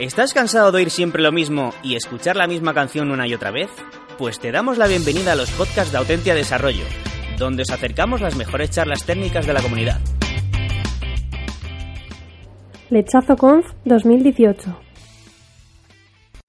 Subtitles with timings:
[0.00, 3.50] ¿Estás cansado de oír siempre lo mismo y escuchar la misma canción una y otra
[3.50, 3.68] vez?
[4.16, 6.84] Pues te damos la bienvenida a los podcasts de Autentia Desarrollo,
[7.38, 10.00] donde os acercamos las mejores charlas técnicas de la comunidad.
[12.88, 14.74] Lechazo Conf 2018.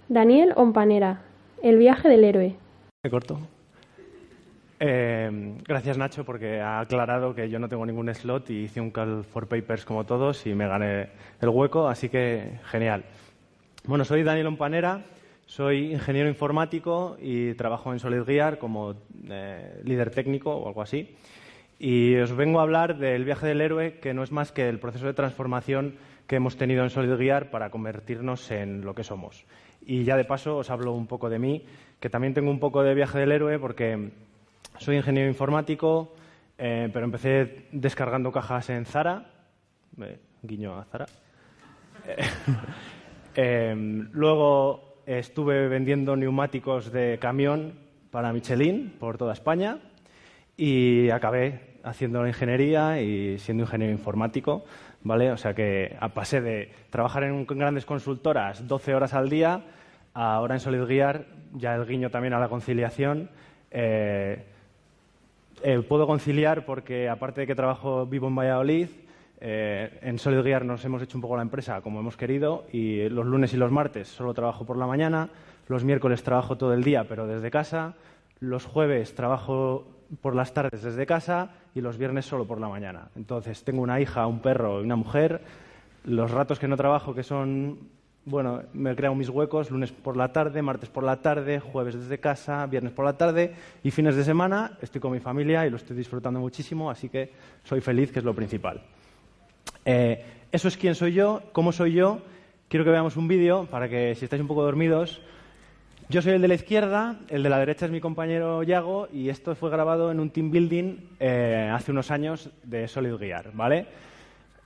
[0.07, 1.23] Daniel Ompanera,
[1.61, 2.55] El viaje del héroe.
[3.03, 3.37] Me corto.
[4.79, 8.91] Eh, gracias Nacho porque ha aclarado que yo no tengo ningún slot y hice un
[8.91, 11.09] call for papers como todos y me gané
[11.41, 13.03] el hueco, así que genial.
[13.83, 15.01] Bueno, soy Daniel Ompanera,
[15.47, 18.93] soy ingeniero informático y trabajo en SolidGear como
[19.27, 21.15] eh, líder técnico o algo así.
[21.79, 24.77] Y os vengo a hablar del viaje del héroe, que no es más que el
[24.77, 25.95] proceso de transformación
[26.27, 29.45] que hemos tenido en SolidGear para convertirnos en lo que somos.
[29.83, 31.65] Y ya de paso os hablo un poco de mí,
[31.99, 34.11] que también tengo un poco de viaje del héroe porque
[34.77, 36.13] soy ingeniero informático,
[36.59, 39.25] eh, pero empecé descargando cajas en Zara.
[40.43, 41.07] guiño a Zara.
[43.35, 47.73] Em, luego estuve vendiendo neumáticos de camión
[48.11, 49.79] para Michelin por toda España
[50.57, 54.65] y acabé haciendo la ingeniería y siendo ingeniero informático,
[55.03, 55.31] ¿vale?
[55.31, 59.63] O sea que pasé de trabajar en grandes consultoras 12 horas al día
[60.13, 63.29] a ahora en SolidGear, ya el guiño también a la conciliación.
[63.71, 64.43] Eh,
[65.63, 68.87] eh, puedo conciliar porque, aparte de que trabajo vivo en Valladolid,
[69.41, 73.25] eh, en SolidGear nos hemos hecho un poco la empresa como hemos querido y los
[73.25, 75.29] lunes y los martes solo trabajo por la mañana,
[75.67, 77.95] los miércoles trabajo todo el día pero desde casa,
[78.39, 79.87] los jueves trabajo
[80.21, 83.09] por las tardes desde casa y los viernes solo por la mañana.
[83.15, 85.41] Entonces tengo una hija, un perro y una mujer.
[86.03, 87.79] Los ratos que no trabajo, que son
[88.25, 92.19] bueno, me creo mis huecos lunes por la tarde, martes por la tarde, jueves desde
[92.19, 95.77] casa, viernes por la tarde y fines de semana estoy con mi familia y lo
[95.77, 97.31] estoy disfrutando muchísimo, así que
[97.63, 98.81] soy feliz, que es lo principal.
[99.85, 102.21] Eh, eso es quién soy yo, cómo soy yo.
[102.67, 105.21] Quiero que veamos un vídeo para que si estáis un poco dormidos.
[106.09, 109.29] Yo soy el de la izquierda, el de la derecha es mi compañero Yago y
[109.29, 113.85] esto fue grabado en un team building eh, hace unos años de Solid Gear, ¿vale?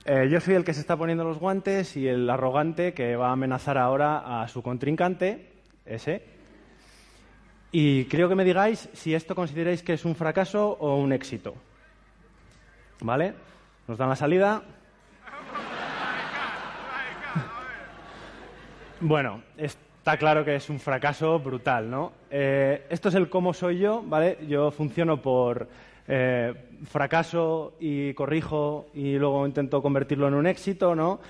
[0.04, 3.28] Eh, yo soy el que se está poniendo los guantes y el arrogante que va
[3.28, 5.52] a amenazar ahora a su contrincante,
[5.84, 6.22] ese.
[7.70, 11.54] Y creo que me digáis si esto consideráis que es un fracaso o un éxito.
[13.00, 13.34] ¿Vale?
[13.86, 14.62] Nos dan la salida.
[19.08, 22.10] Bueno, está claro que es un fracaso brutal, ¿no?
[22.28, 24.36] Eh, esto es el cómo soy yo, ¿vale?
[24.48, 25.68] Yo funciono por
[26.08, 26.52] eh,
[26.86, 31.20] fracaso y corrijo y luego intento convertirlo en un éxito, ¿no?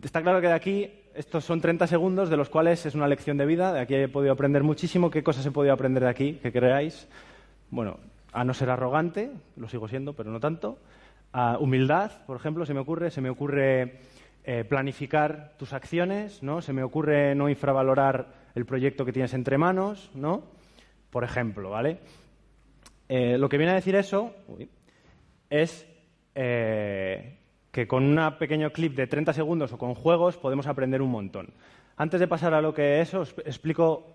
[0.00, 3.36] Está claro que de aquí estos son 30 segundos, de los cuales es una lección
[3.36, 3.72] de vida.
[3.72, 5.10] De aquí he podido aprender muchísimo.
[5.10, 6.38] ¿Qué cosas he podido aprender de aquí?
[6.40, 7.08] ¿Qué creáis?
[7.68, 7.98] Bueno,
[8.32, 10.78] a no ser arrogante, lo sigo siendo, pero no tanto.
[11.32, 13.10] A humildad, por ejemplo, se me ocurre.
[13.10, 13.98] Se me ocurre
[14.46, 16.60] eh, planificar tus acciones, ¿no?
[16.60, 20.44] Se me ocurre no infravalorar el proyecto que tienes entre manos, ¿no?
[21.08, 22.00] Por ejemplo, ¿vale?
[23.08, 24.34] Eh, lo que viene a decir eso
[25.48, 25.86] es
[26.34, 27.38] eh,
[27.72, 31.54] que con un pequeño clip de 30 segundos o con juegos podemos aprender un montón.
[31.96, 34.14] Antes de pasar a lo que es os explico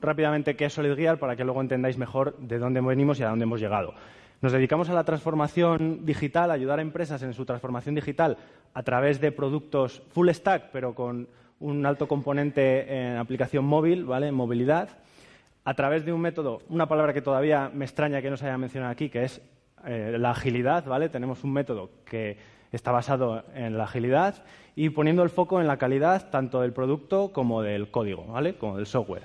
[0.00, 3.44] rápidamente qué es SolidGear para que luego entendáis mejor de dónde venimos y a dónde
[3.44, 3.94] hemos llegado.
[4.40, 8.36] Nos dedicamos a la transformación digital, a ayudar a empresas en su transformación digital
[8.72, 11.26] a través de productos full stack, pero con
[11.58, 14.28] un alto componente en aplicación móvil, ¿vale?
[14.28, 14.90] En movilidad
[15.64, 18.56] a través de un método, una palabra que todavía me extraña que no se haya
[18.56, 19.42] mencionado aquí, que es
[19.84, 21.08] eh, la agilidad, ¿vale?
[21.08, 22.38] Tenemos un método que
[22.70, 24.44] está basado en la agilidad
[24.76, 28.54] y poniendo el foco en la calidad tanto del producto como del código, ¿vale?
[28.54, 29.24] Como del software.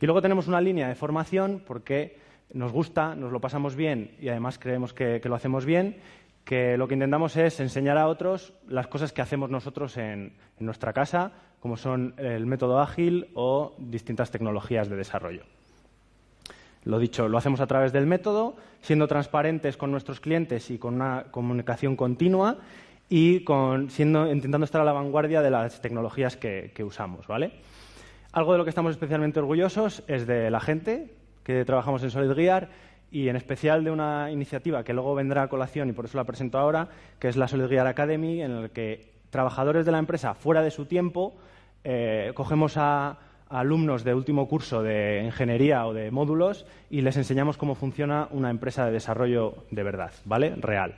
[0.00, 2.16] Y luego tenemos una línea de formación porque
[2.54, 5.96] nos gusta, nos lo pasamos bien y además creemos que, lo hacemos bien,
[6.44, 10.92] que lo que intentamos es enseñar a otros las cosas que hacemos nosotros en nuestra
[10.92, 15.42] casa, como son el método ágil o distintas tecnologías de desarrollo.
[16.84, 20.94] Lo dicho, lo hacemos a través del método, siendo transparentes con nuestros clientes y con
[20.94, 22.58] una comunicación continua
[23.08, 27.26] y intentando estar a la vanguardia de las tecnologías que, usamos.
[27.26, 27.52] ¿vale?
[28.32, 31.14] Algo de lo que estamos especialmente orgullosos es de la gente
[31.44, 32.68] que trabajamos en SolidGear
[33.10, 36.24] y en especial de una iniciativa que luego vendrá a colación y por eso la
[36.24, 36.88] presento ahora,
[37.20, 40.86] que es la SolidGear Academy, en la que trabajadores de la empresa fuera de su
[40.86, 41.34] tiempo
[41.84, 43.18] eh, cogemos a
[43.48, 48.50] alumnos de último curso de ingeniería o de módulos y les enseñamos cómo funciona una
[48.50, 50.54] empresa de desarrollo de verdad, ¿vale?
[50.56, 50.94] Real.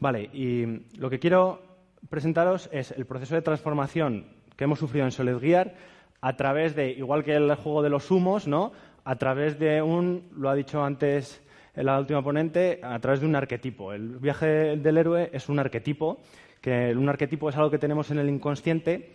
[0.00, 0.64] Vale, y
[0.96, 1.60] lo que quiero
[2.08, 4.26] presentaros es el proceso de transformación
[4.56, 5.74] que hemos sufrido en SolidGear
[6.20, 8.72] a través de, igual que el juego de los humos, ¿no?
[9.04, 11.40] A través de un, lo ha dicho antes
[11.74, 13.92] la última ponente, a través de un arquetipo.
[13.92, 16.18] El viaje del héroe es un arquetipo
[16.60, 19.12] que un arquetipo es algo que tenemos en el inconsciente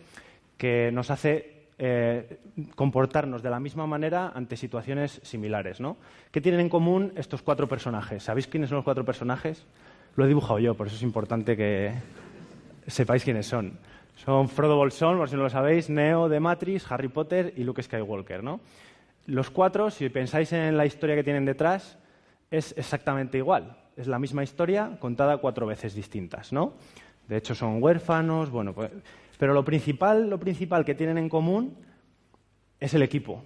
[0.56, 2.38] que nos hace eh,
[2.74, 5.80] comportarnos de la misma manera ante situaciones similares.
[5.80, 5.96] ¿no?
[6.30, 8.22] ¿Qué tienen en común estos cuatro personajes?
[8.22, 9.66] ¿Sabéis quiénes son los cuatro personajes?
[10.16, 11.92] Lo he dibujado yo, por eso es importante que
[12.86, 13.78] sepáis quiénes son.
[14.16, 17.82] Son Frodo Bolsón, por si no lo sabéis, Neo de Matrix, Harry Potter y Luke
[17.82, 18.42] Skywalker.
[18.42, 18.60] ¿no?
[19.26, 21.98] Los cuatro, si pensáis en la historia que tienen detrás,
[22.50, 23.76] es exactamente igual.
[23.96, 26.52] Es la misma historia contada cuatro veces distintas.
[26.52, 26.74] ¿no?
[27.28, 28.90] De hecho, son huérfanos, bueno, pues,
[29.38, 31.76] pero lo principal, lo principal que tienen en común
[32.80, 33.44] es el equipo.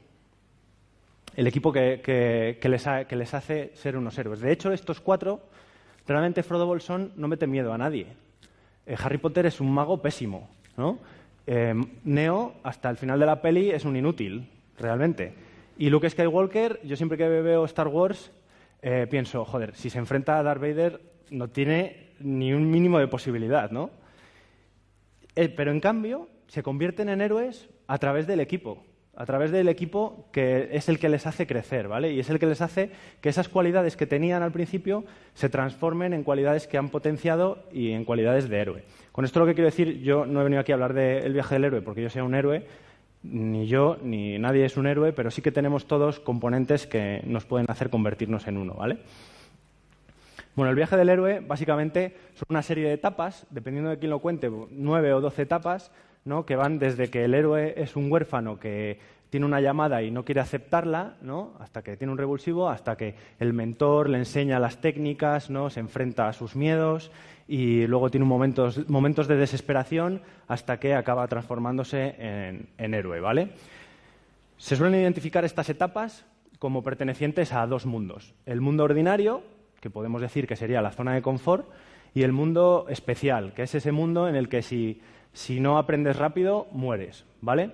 [1.36, 4.40] El equipo que, les, hace ser unos héroes.
[4.40, 5.48] De hecho, estos cuatro,
[6.06, 8.08] realmente Frodo Bolsón no mete miedo a nadie.
[8.86, 10.98] Eh, Harry Potter es un mago pésimo, ¿no?
[11.46, 14.48] Eh, Neo, hasta el final de la peli, es un inútil,
[14.78, 15.34] realmente.
[15.76, 18.30] Y Luke Skywalker, yo siempre que veo Star Wars,
[18.80, 23.08] eh, pienso, joder, si se enfrenta a Darth Vader, no tiene ni un mínimo de
[23.08, 23.90] posibilidad, ¿no?
[25.34, 28.84] Eh, pero en cambio se convierten en héroes a través del equipo,
[29.18, 32.12] a través del equipo que es el que les hace crecer, ¿vale?
[32.12, 35.04] Y es el que les hace que esas cualidades que tenían al principio
[35.34, 38.84] se transformen en cualidades que han potenciado y en cualidades de héroe.
[39.10, 41.56] Con esto lo que quiero decir, yo no he venido aquí a hablar del viaje
[41.56, 42.64] del héroe porque yo sea un héroe,
[43.24, 47.44] ni yo ni nadie es un héroe, pero sí que tenemos todos componentes que nos
[47.44, 48.98] pueden hacer convertirnos en uno, ¿vale?
[50.54, 54.20] Bueno, el viaje del héroe básicamente son una serie de etapas, dependiendo de quién lo
[54.20, 55.90] cuente, nueve o doce etapas,
[56.24, 56.44] ¿no?
[56.46, 58.98] que van desde que el héroe es un huérfano que
[59.30, 61.52] tiene una llamada y no quiere aceptarla, ¿no?
[61.60, 65.70] hasta que tiene un revulsivo, hasta que el mentor le enseña las técnicas, ¿no?
[65.70, 67.10] se enfrenta a sus miedos
[67.46, 73.20] y luego tiene momentos, momentos de desesperación hasta que acaba transformándose en, en héroe.
[73.20, 73.50] ¿vale?
[74.56, 76.24] Se suelen identificar estas etapas
[76.58, 78.34] como pertenecientes a dos mundos.
[78.46, 79.42] El mundo ordinario,
[79.80, 81.68] que podemos decir que sería la zona de confort,
[82.14, 85.00] y el mundo especial, que es ese mundo en el que si,
[85.60, 87.70] no aprendes rápido, mueres, ¿vale?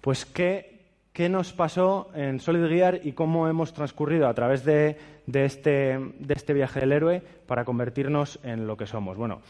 [0.00, 0.80] Pues, ¿qué,
[1.12, 4.96] ¿qué, nos pasó en Solid y cómo hemos transcurrido a través de,
[5.26, 9.16] este, de este viaje del héroe para convertirnos en lo que somos?
[9.16, 9.40] Bueno,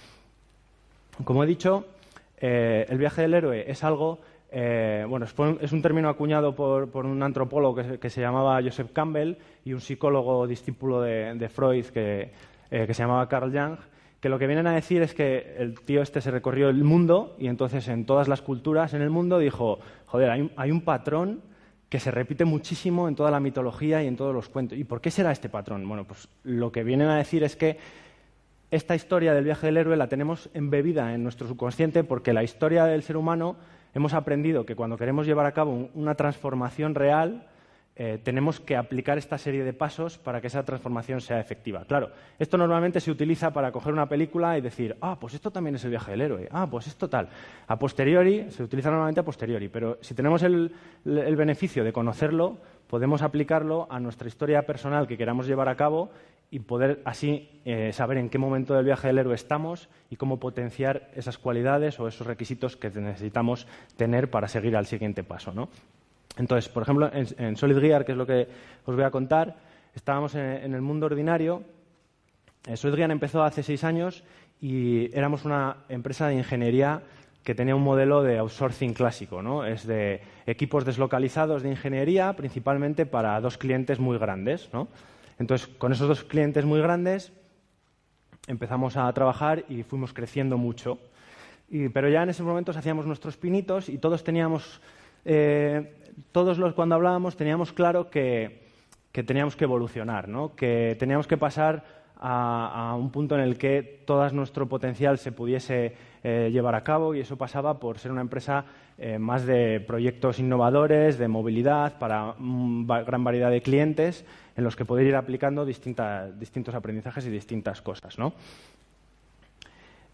[1.25, 1.87] como he dicho,
[2.39, 4.21] eh, el viaje del héroe es algo
[4.51, 5.27] eh, bueno,
[5.61, 10.47] es un término acuñado por, un antropólogo que, se llamaba Joseph Campbell y un psicólogo
[10.47, 12.31] discípulo de, Freud que,
[12.71, 13.79] eh, que, se llamaba Carl Jung,
[14.21, 17.37] que lo que vienen a decir es que el tío este se recorrió el mundo
[17.39, 21.43] y entonces en todas las culturas en el mundo dijo, joder, hay, hay un patrón
[21.89, 24.77] que se repite muchísimo en toda la mitología y en todos los cuentos.
[24.79, 25.87] ¿Y por qué será este patrón?
[25.87, 27.79] Bueno, pues lo que vienen a decir es que
[28.71, 32.85] esta historia del viaje del héroe la tenemos embebida en nuestro subconsciente porque la historia
[32.85, 33.57] del ser humano
[33.95, 37.47] hemos aprendido que cuando queremos llevar a cabo una transformación real,
[37.99, 41.87] eh, tenemos que aplicar esta serie de pasos para que esa transformación sea efectiva.
[41.87, 45.77] Claro, esto normalmente se utiliza para coger una película y decir, ah, pues esto también
[45.77, 47.31] es el viaje del héroe, ah, pues esto tal.
[47.67, 53.23] A posteriori, se utiliza normalmente a posteriori, pero si tenemos el, beneficio de conocerlo, podemos
[53.23, 56.11] aplicarlo a nuestra historia personal que queramos llevar a cabo
[56.51, 60.39] y poder así eh, saber en qué momento del viaje del héroe estamos y cómo
[60.39, 63.67] potenciar esas cualidades o esos requisitos que necesitamos
[63.97, 65.53] tener para seguir al siguiente paso.
[65.53, 65.71] ¿no?
[66.37, 68.49] Entonces, por ejemplo, en, Solid Gear, que es lo que
[68.85, 69.57] os voy a contar,
[69.95, 71.63] estábamos en, el mundo ordinario.
[72.67, 74.23] Eh, Solid Gear empezó hace seis años
[74.61, 77.03] y éramos una empresa de ingeniería
[77.43, 79.65] que tenía un modelo de outsourcing clásico, ¿no?
[79.65, 84.89] Es de equipos deslocalizados de ingeniería, principalmente para dos clientes muy grandes, ¿no?
[85.39, 87.33] Entonces, con esos dos clientes muy grandes
[88.47, 90.99] empezamos a trabajar y fuimos creciendo mucho.
[91.93, 94.81] pero ya en esos momentos hacíamos nuestros pinitos y todos teníamos,
[95.25, 98.67] eh, todos los cuando hablábamos teníamos claro que,
[99.13, 100.55] teníamos que evolucionar, ¿no?
[100.55, 101.85] que teníamos que pasar
[102.19, 105.95] a, un punto en el que todo nuestro potencial se pudiese
[106.25, 108.65] eh, llevar a cabo y eso pasaba por ser una empresa
[108.99, 114.25] eh, más de proyectos innovadores, de movilidad para gran variedad de clientes
[114.57, 118.19] en los que poder ir aplicando distintos aprendizajes y distintas cosas.
[118.19, 118.33] ¿no?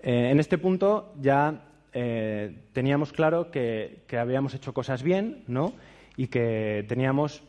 [0.01, 1.69] Eh, en este punto ya
[2.73, 5.75] teníamos claro que, que, habíamos hecho cosas bien ¿no?
[6.17, 7.43] Y que teníamos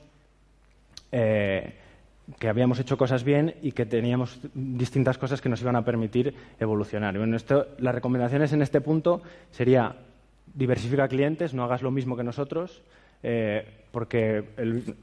[2.40, 6.34] que habíamos hecho cosas bien y que teníamos distintas cosas que nos iban a permitir
[6.60, 7.18] evolucionar.
[7.18, 9.96] Bueno, esto, las recomendaciones en este punto sería
[10.54, 12.82] diversifica clientes, no hagas lo mismo que nosotros,
[13.22, 14.44] eh, porque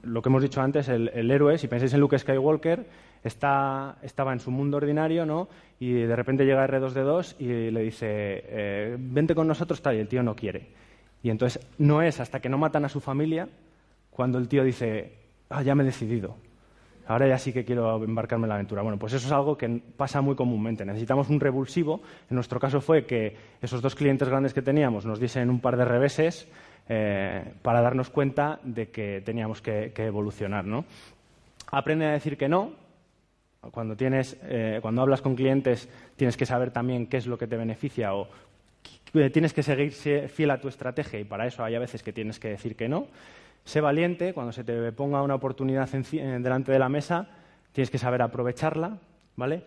[0.02, 2.86] lo que hemos dicho antes, el, héroe, si pensáis en Luke Skywalker,
[3.22, 5.48] está, estaba en su mundo ordinario, ¿no?
[5.78, 10.08] Y de repente llega R2D2 y le dice, eh, vente con nosotros, tal, y el
[10.08, 10.68] tío no quiere.
[11.22, 13.48] Y entonces no es hasta que no matan a su familia
[14.10, 15.12] cuando el tío dice,
[15.48, 16.36] ah, ya me he decidido
[17.10, 18.82] ahora ya sí que quiero embarcarme en la aventura.
[18.82, 20.84] Bueno, pues eso es algo que pasa muy comúnmente.
[20.84, 22.00] Necesitamos un revulsivo.
[22.30, 25.76] En nuestro caso fue que esos dos clientes grandes que teníamos nos diesen un par
[25.76, 26.46] de reveses
[26.88, 30.64] eh, para darnos cuenta de que teníamos que, evolucionar.
[30.64, 30.84] ¿no?
[31.72, 32.74] Aprende a decir que no.
[33.72, 37.46] Cuando, tienes, eh, cuando hablas con clientes tienes que saber también qué es lo que
[37.48, 38.28] te beneficia o
[39.32, 42.38] tienes que seguir fiel a tu estrategia y para eso hay a veces que tienes
[42.38, 43.08] que decir que no.
[43.64, 47.28] Sé valiente, cuando se te ponga una oportunidad delante de la mesa,
[47.72, 48.98] tienes que saber aprovecharla,
[49.36, 49.62] ¿vale?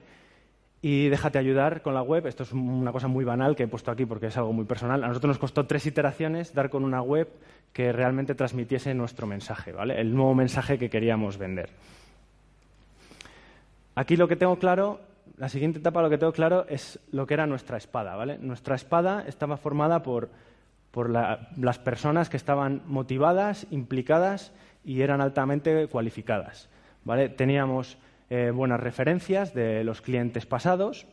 [0.85, 2.27] y déjate ayudar con la web.
[2.27, 5.01] Esto es una cosa muy banal que he puesto aquí porque es algo muy personal.
[5.01, 7.29] A nosotros nos costó tres iteraciones dar con una web
[7.71, 9.99] que realmente transmitiese nuestro mensaje, ¿vale?
[9.99, 11.69] El nuevo mensaje que queríamos vender.
[13.95, 14.99] Aquí lo que tengo claro,
[15.37, 18.37] la siguiente etapa lo que tengo claro es lo que era nuestra espada, ¿vale?
[18.39, 20.29] Nuestra espada estaba formada por,
[21.57, 24.51] las personas que estaban motivadas, implicadas
[24.85, 26.69] y eran altamente cualificadas,
[27.03, 27.29] ¿vale?
[27.29, 27.97] Teníamos
[28.29, 31.07] eh, buenas referencias de los clientes pasados.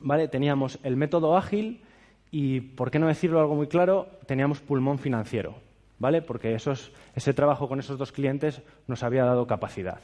[0.00, 0.28] ¿vale?
[0.28, 1.82] Teníamos el método ágil
[2.30, 5.56] y, por qué no decirlo algo muy claro, teníamos pulmón financiero,
[5.98, 6.22] ¿vale?
[6.22, 10.00] porque ese trabajo con esos dos clientes nos había dado capacidad.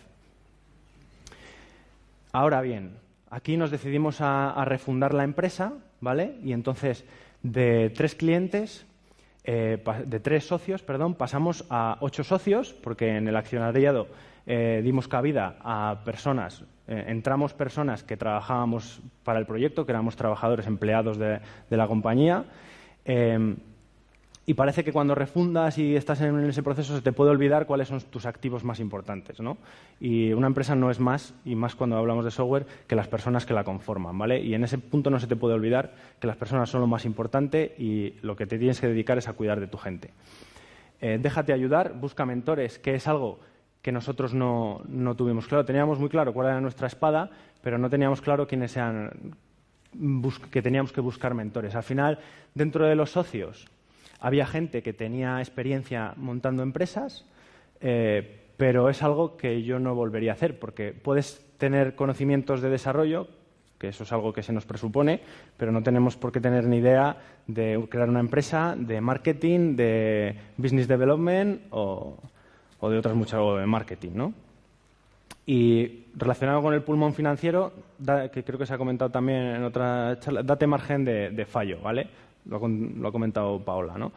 [2.32, 2.96] Ahora bien,
[3.34, 6.36] aquí nos decidimos a, refundar la empresa, ¿vale?
[6.44, 7.04] Y entonces
[7.42, 8.86] de tres clientes,
[9.42, 14.06] eh, de tres socios, perdón, pasamos a ocho socios, porque en el accionariado
[14.46, 20.14] eh, dimos cabida a personas, eh, entramos personas que trabajábamos para el proyecto, que éramos
[20.14, 22.44] trabajadores empleados de, la compañía.
[24.46, 27.66] Eh, y parece que cuando refundas y estás en ese proceso se te puede olvidar
[27.66, 29.56] cuáles son tus activos más importantes, ¿no?
[30.00, 33.46] Y una empresa no es más, y más cuando hablamos de software, que las personas
[33.46, 34.40] que la conforman, ¿vale?
[34.40, 37.04] Y en ese punto no se te puede olvidar que las personas son lo más
[37.04, 40.10] importante y lo que te tienes que dedicar es a cuidar de tu gente.
[41.00, 43.38] déjate ayudar, busca mentores, que es algo
[43.84, 44.80] que nosotros no,
[45.14, 45.66] tuvimos claro.
[45.66, 47.28] Teníamos muy claro cuál era nuestra espada,
[47.62, 49.36] pero no teníamos claro quiénes sean
[50.50, 51.74] que teníamos que buscar mentores.
[51.74, 52.18] Al final,
[52.54, 53.68] dentro de los socios,
[54.24, 57.26] había gente que tenía experiencia montando empresas,
[57.82, 62.70] eh, pero es algo que yo no volvería a hacer, porque puedes tener conocimientos de
[62.70, 63.28] desarrollo,
[63.78, 65.20] que eso es algo que se nos presupone,
[65.58, 70.34] pero no tenemos por qué tener ni idea de crear una empresa, de marketing, de
[70.56, 72.16] business development o,
[72.80, 74.32] de otras muchas, o de marketing, ¿no?
[75.44, 77.74] Y relacionado con el pulmón financiero,
[78.32, 82.08] que creo que se ha comentado también en otra charla, date margen de, fallo, ¿vale?
[82.46, 84.12] Lo ha, comentado Paola, ¿no?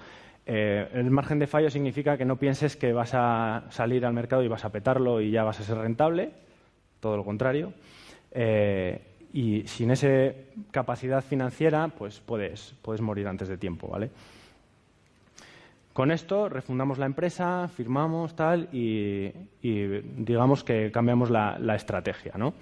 [0.46, 4.44] Eh, el margen de fallo significa que no pienses que vas a salir al mercado
[4.44, 6.32] y vas a petarlo y ya vas a ser rentable,
[7.00, 7.74] todo lo contrario.
[8.32, 9.02] Eh,
[9.34, 10.08] y sin esa
[10.72, 14.10] capacidad financiera, pues puedes, puedes morir antes de tiempo, ¿vale?
[15.98, 19.32] Con esto refundamos la empresa, firmamos tal y,
[19.64, 22.54] digamos que cambiamos la, estrategia, ¿no?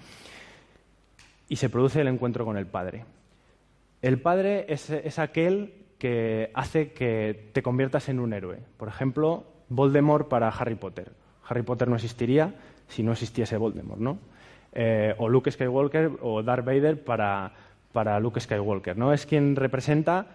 [1.46, 3.04] Y se produce el encuentro con el padre.
[4.02, 8.58] El padre es, aquel que hace que te conviertas en un héroe.
[8.76, 11.12] Por ejemplo, Voldemort para Harry Potter.
[11.48, 12.54] Harry Potter no existiría
[12.88, 14.18] si no existiese Voldemort, ¿no?
[14.72, 17.52] Eh, o Luke Skywalker o Darth Vader para,
[17.92, 19.12] para Luke Skywalker, ¿no?
[19.12, 20.26] Es quien representa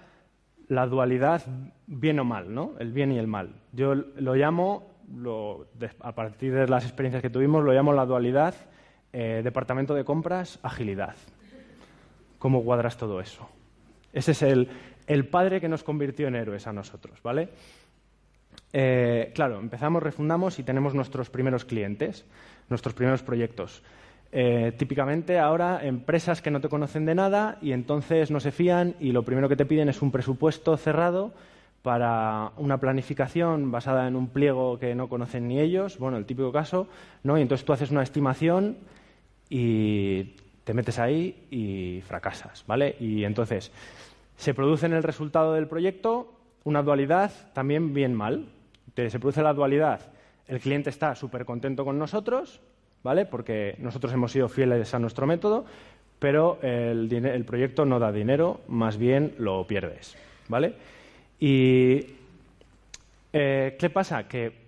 [0.67, 1.43] la dualidad
[1.85, 2.71] bien o mal, ¿no?
[2.79, 3.55] El bien y el mal.
[3.73, 4.91] Yo lo llamo,
[5.99, 8.55] a partir de las experiencias que tuvimos, lo llamo la dualidad
[9.13, 11.15] eh, departamento de compras, agilidad.
[12.41, 13.47] ¿Cómo cuadras todo eso?
[14.11, 17.49] Ese es el, padre que nos convirtió en héroes a nosotros, ¿vale?
[18.73, 22.25] Eh, claro, empezamos, refundamos y tenemos nuestros primeros clientes,
[22.67, 23.83] nuestros primeros proyectos.
[24.31, 28.95] Eh, típicamente ahora empresas que no te conocen de nada y entonces no se fían
[28.99, 31.35] y lo primero que te piden es un presupuesto cerrado
[31.83, 36.51] para una planificación basada en un pliego que no conocen ni ellos, bueno, el típico
[36.51, 36.87] caso,
[37.21, 37.37] ¿no?
[37.37, 38.77] Y entonces tú haces una estimación
[39.47, 40.33] y
[40.63, 42.95] te metes ahí y fracasas, ¿vale?
[42.99, 43.71] Y entonces
[44.35, 48.47] se produce en el resultado del proyecto una dualidad también bien mal.
[48.95, 50.11] Se produce la dualidad,
[50.47, 52.59] el cliente está súper contento con nosotros,
[53.03, 53.25] ¿vale?
[53.25, 55.65] Porque nosotros hemos sido fieles a nuestro método,
[56.19, 60.15] pero el, proyecto no da dinero, más bien lo pierdes,
[60.49, 60.75] ¿vale?
[61.39, 62.05] Y
[63.33, 64.27] eh, ¿qué pasa?
[64.27, 64.61] Que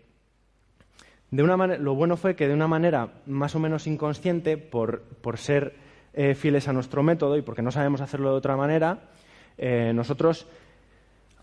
[1.33, 5.01] de una manera, lo bueno fue que de una manera más o menos inconsciente, por,
[5.35, 5.73] ser
[6.13, 8.99] eh, fieles a nuestro método y porque no sabemos hacerlo de otra manera,
[9.57, 10.47] eh, nosotros,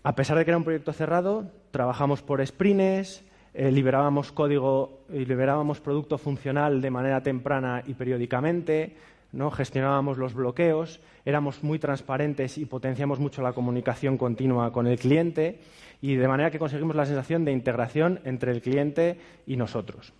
[0.03, 3.23] a pesar de que era un proyecto cerrado, trabajamos por sprints,
[3.53, 8.95] eh, liberábamos código y liberábamos producto funcional de manera temprana y periódicamente,
[9.33, 9.51] ¿no?
[9.51, 15.59] gestionábamos los bloqueos, éramos muy transparentes y potenciamos mucho la comunicación continua con el cliente
[16.01, 20.13] y de manera que conseguimos la sensación de integración entre el cliente y nosotros.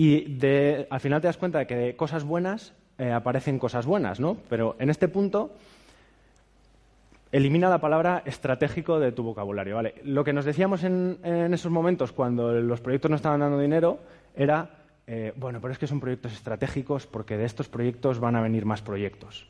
[0.00, 3.84] Y de, al final te das cuenta de que de cosas buenas eh, aparecen cosas
[3.84, 4.38] buenas, ¿no?
[4.48, 5.52] Pero en este punto
[7.30, 9.96] elimina la palabra estratégico de tu vocabulario, ¿vale?
[10.04, 11.18] Lo que nos decíamos en,
[11.52, 13.98] esos momentos cuando los proyectos no estaban dando dinero
[14.34, 14.70] era,
[15.06, 18.64] eh, bueno, pero es que son proyectos estratégicos porque de estos proyectos van a venir
[18.64, 19.48] más proyectos.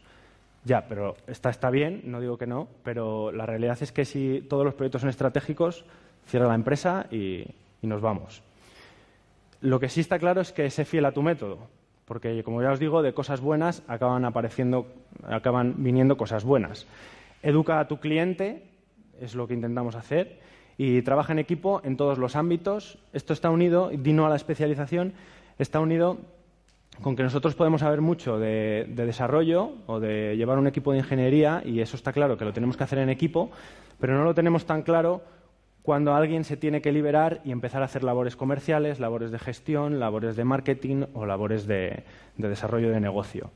[0.65, 4.45] Ya, pero está, está bien, no digo que no, pero la realidad es que si
[4.51, 5.85] todos los proyectos son estratégicos,
[6.27, 7.47] cierra la empresa y,
[7.83, 8.43] nos vamos.
[9.61, 11.59] Lo que sí está claro es que sé fiel a tu método,
[12.07, 14.87] porque como ya os digo, de cosas buenas acaban apareciendo,
[15.23, 16.87] acaban viniendo cosas buenas.
[17.43, 18.65] Educa a tu cliente,
[19.21, 20.41] es lo que intentamos hacer,
[20.79, 22.99] y trabaja en equipo en todos los ámbitos.
[23.13, 25.13] Esto está unido, Dino a la especialización,
[25.59, 26.19] está unido
[27.03, 31.63] con que nosotros podemos saber mucho de, desarrollo o de llevar un equipo de ingeniería,
[31.65, 33.51] y eso está claro que lo tenemos que hacer en equipo,
[33.99, 35.23] pero no lo tenemos tan claro
[35.83, 39.99] cuando alguien se tiene que liberar y empezar a hacer labores comerciales, labores de gestión,
[39.99, 42.05] labores de marketing o labores de,
[42.37, 43.51] desarrollo de negocio.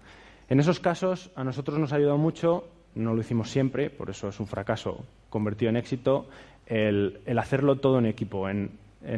[0.49, 4.29] En esos casos, a nosotros nos ha ayudado mucho, no lo hicimos siempre, por eso
[4.29, 6.27] es un fracaso convertido en éxito,
[6.67, 8.71] el, hacerlo todo en equipo, en,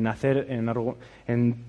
[0.07, 1.65] hacer, en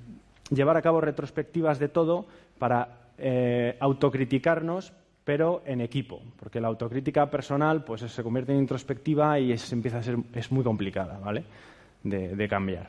[0.50, 2.26] llevar a cabo retrospectivas de todo
[2.58, 4.94] para eh, autocriticarnos,
[5.28, 9.98] pero en equipo, porque la autocrítica personal pues, se convierte en introspectiva y es, empieza
[9.98, 11.44] a ser es muy complicada ¿vale?
[12.02, 12.88] de, cambiar.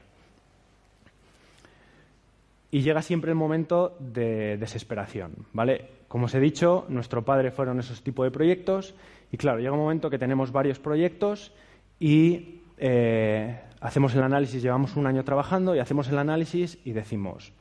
[2.71, 5.85] Y llega siempre el momento de desesperación, ¿vale?
[6.07, 8.95] Como os he dicho, nuestro padre fueron esos tipos de proyectos
[9.33, 11.53] y claro, llega un momento que tenemos varios proyectos
[11.99, 17.53] y eh, hacemos el análisis, llevamos un año trabajando y hacemos el análisis y decimos,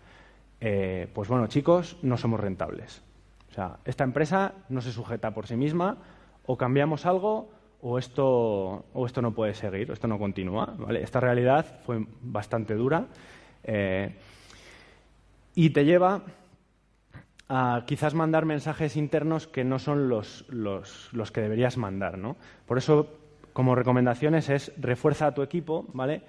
[0.62, 3.06] eh, pues bueno, chicos, no somos rentables.
[3.57, 5.97] Sea, esta empresa no se sujeta por sí misma,
[6.45, 7.49] o cambiamos algo
[7.81, 10.77] o esto, o esto no puede seguir, o esto no continúa.
[11.01, 13.07] Esta realidad fue bastante dura
[13.63, 14.15] eh,
[15.55, 16.21] y te lleva
[17.49, 22.19] a quizás mandar mensajes internos que no son los, los, los que deberías mandar.
[22.19, 22.35] ¿no?
[22.67, 23.07] Por eso,
[23.53, 26.22] como recomendaciones, es refuerza a tu equipo, ¿vale?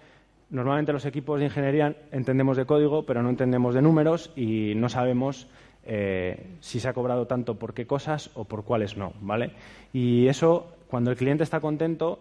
[0.49, 4.89] Normalmente los equipos de ingeniería entendemos de código, pero no entendemos de números y no
[4.89, 5.47] sabemos
[5.91, 9.53] eh, si se ha cobrado tanto por qué cosas o por cuáles no, ¿vale?
[9.95, 12.21] Y eso, cuando el cliente está contento,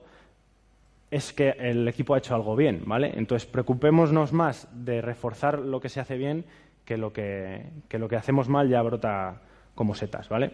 [1.12, 3.12] es que el equipo ha hecho algo bien, ¿vale?
[3.16, 6.46] Entonces, preocupémonos más de reforzar lo que se hace bien
[6.86, 9.42] que lo que, que lo que hacemos mal ya brota
[9.76, 10.54] como setas, ¿vale?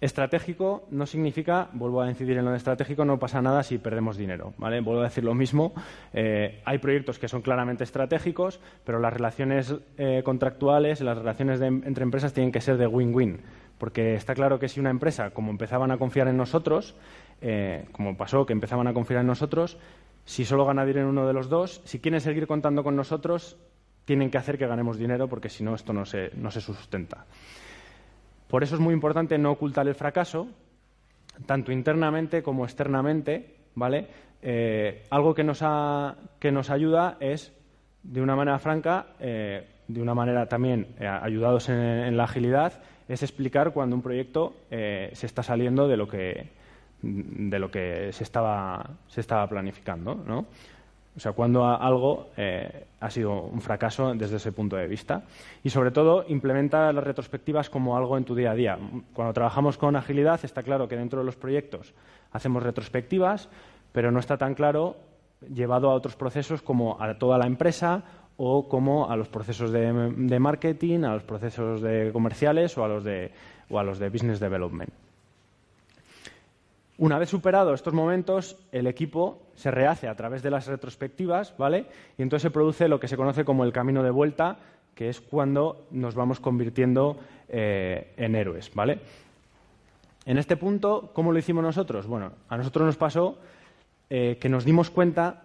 [0.00, 4.16] Estratégico no significa, vuelvo a incidir en lo de estratégico, no pasa nada si perdemos
[4.16, 4.52] dinero.
[4.58, 4.80] ¿vale?
[4.80, 5.72] Vuelvo a decir lo mismo.
[6.12, 12.02] Eh, hay proyectos que son claramente estratégicos, pero las relaciones eh, contractuales, las relaciones entre
[12.02, 13.40] empresas tienen que ser de win-win.
[13.78, 16.94] Porque está claro que si una empresa, como empezaban a confiar en nosotros,
[17.40, 19.78] eh, como pasó que empezaban a confiar en nosotros,
[20.24, 23.56] si solo gana dinero uno de los dos, si quieren seguir contando con nosotros,
[24.04, 27.26] tienen que hacer que ganemos dinero porque si no, esto no se, no se sustenta.
[28.54, 30.46] Por eso es muy importante no ocultar el fracaso,
[31.44, 34.06] tanto internamente como externamente, ¿vale?
[34.42, 35.58] Eh, algo que nos,
[36.38, 37.52] que nos ayuda es,
[38.04, 43.24] de una manera franca, eh, de una manera también eh, ayudados en, la agilidad, es
[43.24, 46.52] explicar cuando un proyecto se está saliendo de lo que,
[47.02, 50.46] de lo que se, estaba, se estaba planificando, ¿no?
[51.16, 55.22] O sea, cuando algo eh, ha sido un fracaso desde ese punto de vista.
[55.62, 58.78] Y sobre todo, implementa las retrospectivas como algo en tu día a día.
[59.12, 61.94] Cuando trabajamos con agilidad, está claro que dentro de los proyectos
[62.32, 63.48] hacemos retrospectivas,
[63.92, 64.96] pero no está tan claro
[65.52, 68.02] llevado a otros procesos como a toda la empresa
[68.36, 73.04] o como a los procesos de, marketing, a los procesos de comerciales o a los
[73.04, 73.30] de,
[73.70, 75.03] o a los de business development.
[76.96, 81.86] Una vez superado estos momentos, el equipo se rehace a través de las retrospectivas, ¿vale?
[82.16, 84.58] Y entonces se produce lo que se conoce como el camino de vuelta,
[84.94, 87.16] que es cuando nos vamos convirtiendo
[87.48, 89.00] eh, en héroes, ¿vale?
[90.24, 92.06] En este punto, ¿cómo lo hicimos nosotros?
[92.06, 93.38] Bueno, a nosotros nos pasó
[94.08, 95.42] eh, que nos dimos cuenta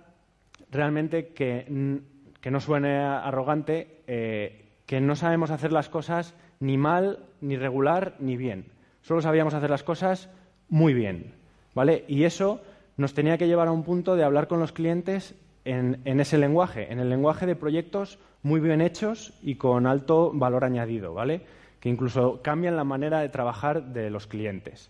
[0.69, 1.99] realmente que,
[2.39, 8.15] que no suene arrogante, eh, que no sabemos hacer las cosas ni mal, ni regular,
[8.19, 8.65] ni bien.
[9.01, 10.29] Solo sabíamos hacer las cosas
[10.69, 11.38] muy bien.
[11.73, 12.05] ¿Vale?
[12.08, 12.62] Y eso
[12.97, 16.91] nos tenía que llevar a un punto de hablar con los clientes en, ese lenguaje,
[16.91, 21.41] en el lenguaje de proyectos muy bien hechos y con alto valor añadido, ¿vale?
[21.79, 24.89] Que incluso cambian la manera de trabajar de los clientes,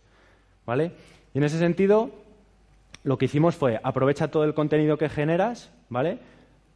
[0.66, 0.92] ¿vale?
[1.34, 2.12] Y en ese sentido,
[3.04, 6.20] lo que hicimos fue aprovecha todo el contenido que generas, ¿vale?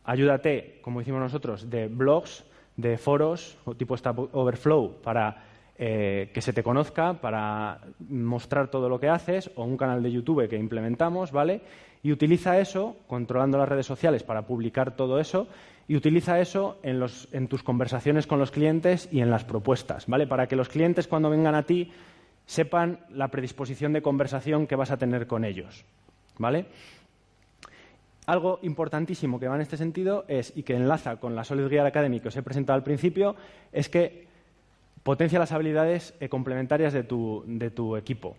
[0.04, 2.44] Ayúdate, como hicimos nosotros, de blogs,
[2.76, 5.44] de foros o tipo Stack Overflow para
[5.78, 10.12] eh, que se te conozca, para mostrar todo lo que haces, o un canal de
[10.12, 11.62] YouTube que implementamos, ¿vale?
[12.04, 15.48] Y utiliza eso, controlando las redes sociales, para publicar todo eso,
[15.88, 20.08] y utiliza eso en, los, en tus conversaciones con los clientes y en las propuestas,
[20.08, 20.28] ¿vale?
[20.28, 21.92] Para que los clientes, cuando vengan a ti,
[22.46, 25.86] sepan la predisposición de conversación que vas a tener con ellos,
[26.38, 26.66] ¿vale?
[28.26, 31.86] Algo importantísimo que va en este sentido es, y que enlaza con la Solid Gear
[31.86, 33.36] Academy que os he presentado al principio,
[33.72, 34.28] es que
[35.04, 38.36] potencia las habilidades eh, complementarias de tu, equipo.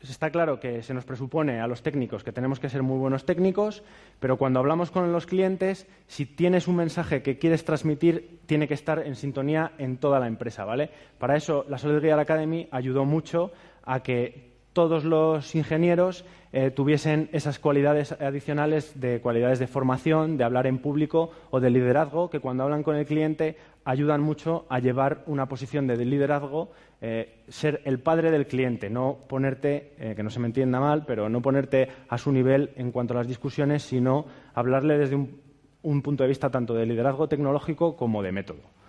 [0.00, 3.24] Está claro que se nos presupone a los técnicos que tenemos que ser muy buenos
[3.24, 3.84] técnicos,
[4.18, 8.74] pero cuando hablamos con los clientes, si tienes un mensaje que quieres transmitir, tiene que
[8.74, 10.90] estar en sintonía en toda la empresa, ¿vale?
[11.18, 13.52] Para eso, la Solid Gear Academy ayudó mucho
[13.84, 20.44] a que todos los ingenieros eh, tuviesen esas cualidades adicionales de cualidades de formación, de
[20.44, 24.78] hablar en público o de liderazgo, que cuando hablan con el cliente ayudan mucho a
[24.78, 30.22] llevar una posición de liderazgo, eh, ser el padre del cliente, no ponerte, eh, que
[30.22, 33.28] no se me entienda mal, pero no ponerte a su nivel en cuanto a las
[33.28, 38.81] discusiones, sino hablarle desde un punto de vista tanto de liderazgo tecnológico como de método.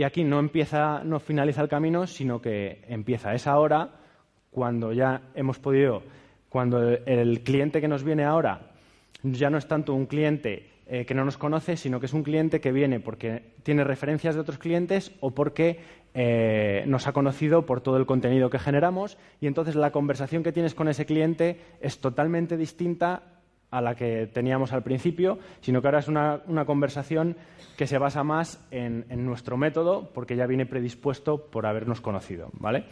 [0.00, 3.34] Y aquí no empieza, no finaliza el camino, sino que empieza.
[3.34, 4.00] Es ahora
[4.50, 6.02] cuando ya hemos podido,
[6.48, 8.70] cuando el, cliente que nos viene ahora
[9.22, 12.22] ya no es tanto un cliente eh, que no nos conoce, sino que es un
[12.22, 15.80] cliente que viene porque tiene referencias de otros clientes o porque
[16.14, 20.52] eh, nos ha conocido por todo el contenido que generamos y entonces la conversación que
[20.52, 23.39] tienes con ese cliente es totalmente distinta
[23.70, 27.36] a la que teníamos al principio, sino que ahora es una, conversación
[27.76, 32.84] que se basa más en, nuestro método porque ya viene predispuesto por habernos conocido, ¿vale?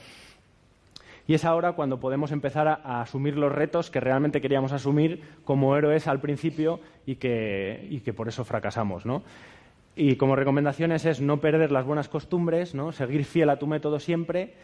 [1.27, 5.77] Y es ahora cuando podemos empezar a, asumir los retos que realmente queríamos asumir como
[5.77, 9.23] héroes al principio y que, y que por eso fracasamos, ¿no?
[9.95, 12.93] Y como recomendaciones es no perder las buenas costumbres, ¿no?
[12.93, 14.55] seguir fiel a tu método siempre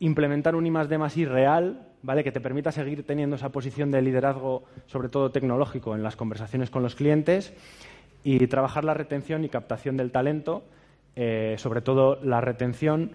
[0.00, 2.24] implementar un I más D más I real, ¿vale?
[2.24, 6.70] que te permita seguir teniendo esa posición de liderazgo, sobre todo tecnológico, en las conversaciones
[6.70, 7.52] con los clientes
[8.24, 10.64] y trabajar la retención y captación del talento,
[11.16, 13.12] eh, sobre todo la retención.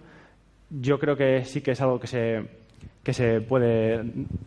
[0.70, 2.48] Yo creo que sí que es algo que se,
[3.02, 4.02] que se puede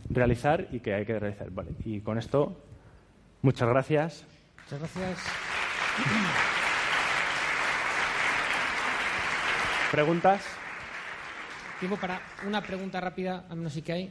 [0.10, 1.50] realizar y que hay que realizar.
[1.52, 1.72] Vale.
[1.86, 2.58] Y con esto,
[3.42, 4.26] muchas gracias.
[4.66, 5.20] Muchas gracias.
[9.92, 10.57] ¿Preguntas?
[11.80, 14.10] Tiempo para una pregunta rápida, a menos sí que hay.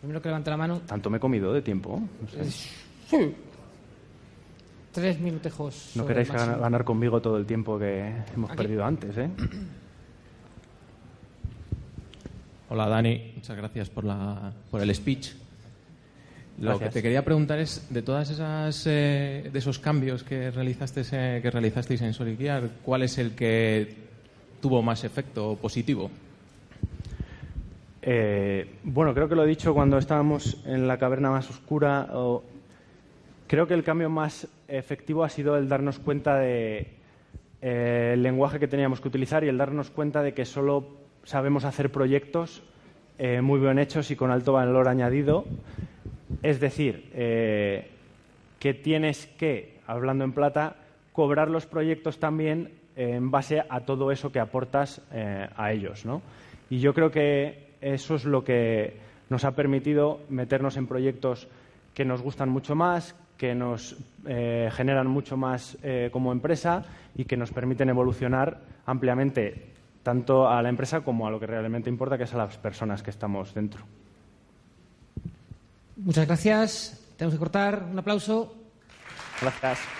[0.00, 0.80] primero que levante la mano.
[0.86, 2.00] ¿Tanto me he comido de tiempo?
[3.08, 3.34] Sí.
[4.92, 5.92] Tres minutejos.
[5.94, 9.30] No queréis ganar, conmigo todo el tiempo que hemos perdido antes, ¿eh?
[12.68, 13.32] Hola, Dani.
[13.34, 15.32] Muchas gracias por, la, por el speech.
[16.60, 21.02] Lo que te quería preguntar es, de todas esas eh, de esos cambios que realizaste
[21.12, 24.09] eh, que realizasteis en Solidiar, ¿cuál es el que
[24.60, 26.10] tuvo más efecto positivo?
[28.02, 32.08] Eh, bueno, creo que lo he dicho cuando estábamos en la caverna más oscura.
[33.46, 36.86] creo que el cambio más efectivo ha sido el darnos cuenta del
[37.60, 40.86] de, eh, lenguaje que teníamos que utilizar y el darnos cuenta de que solo
[41.24, 42.62] sabemos hacer proyectos
[43.18, 45.44] eh, muy bien hechos y con alto valor añadido.
[46.42, 50.76] Es decir, que tienes que, hablando en plata,
[51.12, 56.04] cobrar los proyectos también en base a todo eso que aportas eh, a ellos.
[56.04, 56.20] ¿no?
[56.68, 58.98] Y yo creo que eso es lo que
[59.30, 61.48] nos ha permitido meternos en proyectos
[61.94, 66.84] que nos gustan mucho más, que nos eh, generan mucho más eh, como empresa
[67.16, 69.70] y que nos permiten evolucionar ampliamente
[70.02, 73.02] tanto a la empresa como a lo que realmente importa, que es a las personas
[73.02, 73.82] que estamos dentro.
[75.96, 77.14] Muchas gracias.
[77.16, 77.82] Tenemos que cortar.
[77.90, 78.54] Un aplauso.
[79.40, 79.99] Gracias.